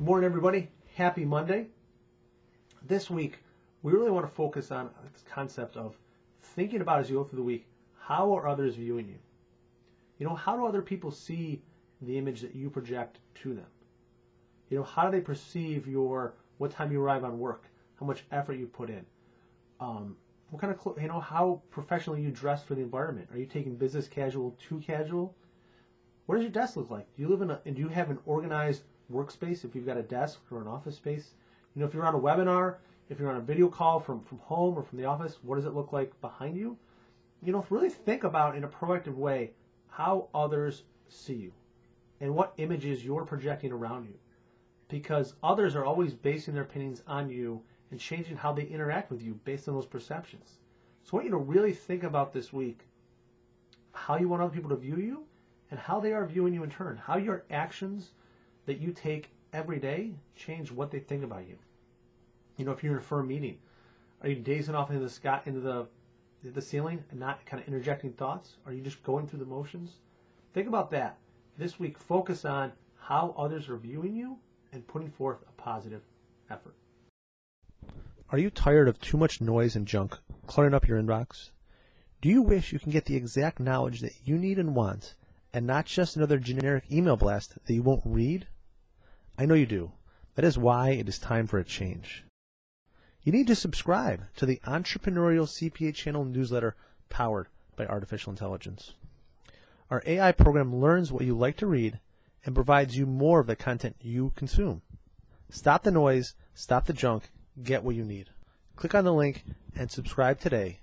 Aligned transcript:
Good 0.00 0.06
morning, 0.06 0.24
everybody. 0.24 0.68
Happy 0.96 1.26
Monday. 1.26 1.66
This 2.86 3.10
week, 3.10 3.40
we 3.82 3.92
really 3.92 4.10
want 4.10 4.26
to 4.26 4.32
focus 4.32 4.70
on 4.70 4.88
this 5.12 5.22
concept 5.30 5.76
of 5.76 5.94
thinking 6.40 6.80
about 6.80 7.00
as 7.00 7.10
you 7.10 7.16
go 7.16 7.24
through 7.24 7.36
the 7.36 7.42
week, 7.42 7.66
how 7.98 8.34
are 8.34 8.48
others 8.48 8.76
viewing 8.76 9.08
you? 9.08 9.18
You 10.18 10.26
know, 10.26 10.34
how 10.34 10.56
do 10.56 10.64
other 10.64 10.80
people 10.80 11.10
see 11.10 11.60
the 12.00 12.16
image 12.16 12.40
that 12.40 12.54
you 12.54 12.70
project 12.70 13.18
to 13.42 13.52
them? 13.52 13.66
You 14.70 14.78
know, 14.78 14.84
how 14.84 15.04
do 15.04 15.10
they 15.10 15.20
perceive 15.20 15.86
your 15.86 16.32
what 16.56 16.70
time 16.70 16.90
you 16.90 17.02
arrive 17.02 17.22
on 17.22 17.38
work, 17.38 17.64
how 17.98 18.06
much 18.06 18.24
effort 18.32 18.54
you 18.54 18.68
put 18.68 18.88
in, 18.88 19.04
um, 19.80 20.16
what 20.48 20.62
kind 20.62 20.72
of 20.72 20.78
clo- 20.78 20.96
you 20.98 21.08
know 21.08 21.20
how 21.20 21.60
professionally 21.70 22.22
you 22.22 22.30
dress 22.30 22.62
for 22.62 22.74
the 22.74 22.80
environment? 22.80 23.28
Are 23.32 23.38
you 23.38 23.44
taking 23.44 23.76
business 23.76 24.08
casual 24.08 24.56
too 24.66 24.78
casual? 24.78 25.36
What 26.24 26.36
does 26.36 26.42
your 26.44 26.52
desk 26.52 26.76
look 26.78 26.90
like? 26.90 27.06
Do 27.16 27.22
you 27.22 27.28
live 27.28 27.42
in 27.42 27.50
a 27.50 27.60
and 27.66 27.76
do 27.76 27.82
you 27.82 27.88
have 27.88 28.08
an 28.08 28.18
organized 28.24 28.84
workspace 29.12 29.64
if 29.64 29.74
you've 29.74 29.86
got 29.86 29.96
a 29.96 30.02
desk 30.02 30.40
or 30.50 30.60
an 30.60 30.68
office 30.68 30.96
space? 30.96 31.30
You 31.74 31.80
know, 31.80 31.86
if 31.86 31.94
you're 31.94 32.06
on 32.06 32.14
a 32.14 32.18
webinar, 32.18 32.76
if 33.08 33.18
you're 33.18 33.30
on 33.30 33.36
a 33.36 33.40
video 33.40 33.68
call 33.68 34.00
from, 34.00 34.20
from 34.22 34.38
home 34.38 34.76
or 34.78 34.82
from 34.82 34.98
the 34.98 35.04
office, 35.04 35.38
what 35.42 35.56
does 35.56 35.66
it 35.66 35.74
look 35.74 35.92
like 35.92 36.18
behind 36.20 36.56
you? 36.56 36.76
You 37.42 37.52
know, 37.52 37.66
really 37.70 37.90
think 37.90 38.24
about 38.24 38.56
in 38.56 38.64
a 38.64 38.68
proactive 38.68 39.16
way 39.16 39.52
how 39.88 40.28
others 40.34 40.84
see 41.08 41.34
you 41.34 41.52
and 42.20 42.34
what 42.34 42.54
images 42.58 43.04
you're 43.04 43.24
projecting 43.24 43.72
around 43.72 44.04
you. 44.04 44.14
Because 44.88 45.34
others 45.42 45.74
are 45.74 45.84
always 45.84 46.14
basing 46.14 46.54
their 46.54 46.64
opinions 46.64 47.02
on 47.06 47.28
you 47.28 47.62
and 47.90 47.98
changing 47.98 48.36
how 48.36 48.52
they 48.52 48.64
interact 48.64 49.10
with 49.10 49.22
you 49.22 49.38
based 49.44 49.68
on 49.68 49.74
those 49.74 49.86
perceptions. 49.86 50.58
So 51.02 51.12
I 51.12 51.16
want 51.16 51.24
you 51.26 51.30
to 51.32 51.36
really 51.38 51.72
think 51.72 52.04
about 52.04 52.32
this 52.32 52.52
week 52.52 52.80
how 53.92 54.16
you 54.16 54.28
want 54.28 54.42
other 54.42 54.54
people 54.54 54.70
to 54.70 54.76
view 54.76 54.96
you 54.96 55.24
and 55.70 55.78
how 55.78 56.00
they 56.00 56.12
are 56.12 56.26
viewing 56.26 56.54
you 56.54 56.62
in 56.62 56.70
turn. 56.70 56.96
How 56.96 57.16
your 57.16 57.44
actions 57.50 58.10
that 58.70 58.80
you 58.80 58.92
take 58.92 59.30
every 59.52 59.80
day 59.80 60.12
change 60.36 60.70
what 60.70 60.92
they 60.92 61.00
think 61.00 61.24
about 61.24 61.44
you. 61.48 61.56
You 62.56 62.64
know, 62.64 62.70
if 62.70 62.84
you're 62.84 62.92
in 62.92 62.98
a 63.00 63.02
firm 63.02 63.26
meeting, 63.26 63.58
are 64.22 64.28
you 64.28 64.36
dazing 64.36 64.76
off 64.76 64.90
into 64.90 65.02
the 65.02 65.10
sky, 65.10 65.40
into 65.44 65.58
the 65.58 65.88
the 66.44 66.62
ceiling, 66.62 67.02
and 67.10 67.18
not 67.18 67.44
kind 67.46 67.60
of 67.60 67.66
interjecting 67.66 68.12
thoughts? 68.12 68.54
Are 68.64 68.72
you 68.72 68.80
just 68.80 69.02
going 69.02 69.26
through 69.26 69.40
the 69.40 69.44
motions? 69.44 69.96
Think 70.54 70.68
about 70.68 70.88
that 70.92 71.18
this 71.58 71.80
week. 71.80 71.98
Focus 71.98 72.44
on 72.44 72.70
how 72.96 73.34
others 73.36 73.68
are 73.68 73.76
viewing 73.76 74.14
you 74.14 74.38
and 74.72 74.86
putting 74.86 75.10
forth 75.10 75.38
a 75.48 75.60
positive 75.60 76.02
effort. 76.48 76.76
Are 78.30 78.38
you 78.38 78.50
tired 78.50 78.86
of 78.86 79.00
too 79.00 79.16
much 79.16 79.40
noise 79.40 79.74
and 79.74 79.84
junk 79.84 80.16
cluttering 80.46 80.74
up 80.74 80.86
your 80.86 81.02
inbox? 81.02 81.50
Do 82.20 82.28
you 82.28 82.40
wish 82.40 82.72
you 82.72 82.78
can 82.78 82.92
get 82.92 83.06
the 83.06 83.16
exact 83.16 83.58
knowledge 83.58 83.98
that 84.00 84.12
you 84.22 84.38
need 84.38 84.60
and 84.60 84.76
want, 84.76 85.16
and 85.52 85.66
not 85.66 85.86
just 85.86 86.14
another 86.14 86.38
generic 86.38 86.84
email 86.88 87.16
blast 87.16 87.58
that 87.64 87.74
you 87.74 87.82
won't 87.82 88.02
read? 88.04 88.46
I 89.40 89.46
know 89.46 89.54
you 89.54 89.64
do. 89.64 89.92
That 90.34 90.44
is 90.44 90.58
why 90.58 90.90
it 90.90 91.08
is 91.08 91.18
time 91.18 91.46
for 91.46 91.58
a 91.58 91.64
change. 91.64 92.24
You 93.22 93.32
need 93.32 93.46
to 93.46 93.54
subscribe 93.54 94.24
to 94.36 94.44
the 94.44 94.60
Entrepreneurial 94.66 95.48
CPA 95.48 95.94
Channel 95.94 96.26
newsletter 96.26 96.76
powered 97.08 97.48
by 97.74 97.86
artificial 97.86 98.32
intelligence. 98.32 98.92
Our 99.88 100.02
AI 100.04 100.32
program 100.32 100.76
learns 100.76 101.10
what 101.10 101.24
you 101.24 101.34
like 101.34 101.56
to 101.56 101.66
read 101.66 102.00
and 102.44 102.54
provides 102.54 102.98
you 102.98 103.06
more 103.06 103.40
of 103.40 103.46
the 103.46 103.56
content 103.56 103.96
you 104.02 104.34
consume. 104.36 104.82
Stop 105.48 105.84
the 105.84 105.90
noise, 105.90 106.34
stop 106.52 106.84
the 106.84 106.92
junk, 106.92 107.30
get 107.62 107.82
what 107.82 107.94
you 107.94 108.04
need. 108.04 108.28
Click 108.76 108.94
on 108.94 109.04
the 109.04 109.14
link 109.14 109.44
and 109.74 109.90
subscribe 109.90 110.38
today. 110.38 110.80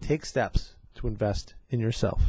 Take 0.00 0.24
steps 0.24 0.76
to 0.94 1.08
invest 1.08 1.54
in 1.68 1.80
yourself. 1.80 2.22